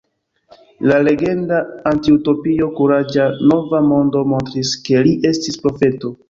[0.91, 1.59] La legenda
[1.91, 6.13] antiutopio Kuraĝa Nova Mondo montris, ke li estis profeto.